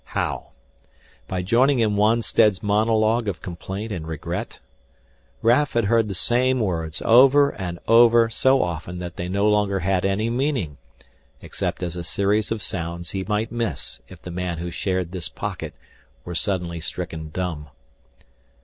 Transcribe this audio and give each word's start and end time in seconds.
How? 0.17 0.47
By 1.27 1.43
joining 1.43 1.77
in 1.77 1.95
Wonstead's 1.95 2.63
monologue 2.63 3.27
of 3.27 3.39
complaint 3.43 3.91
and 3.91 4.07
regret? 4.07 4.59
Raf 5.43 5.73
had 5.73 5.85
heard 5.85 6.07
the 6.07 6.15
same 6.15 6.59
words 6.59 7.03
over 7.03 7.49
and 7.51 7.77
over 7.87 8.27
so 8.27 8.63
often 8.63 8.97
that 8.97 9.15
they 9.15 9.29
no 9.29 9.47
longer 9.47 9.81
had 9.81 10.03
any 10.03 10.31
meaning 10.31 10.79
except 11.39 11.83
as 11.83 11.95
a 11.95 12.03
series 12.03 12.51
of 12.51 12.63
sounds 12.63 13.11
he 13.11 13.23
might 13.25 13.51
miss 13.51 13.99
if 14.09 14.19
the 14.23 14.31
man 14.31 14.57
who 14.57 14.71
shared 14.71 15.11
this 15.11 15.29
pocket 15.29 15.75
were 16.25 16.33
suddenly 16.33 16.79
stricken 16.79 17.29
dumb. 17.29 17.69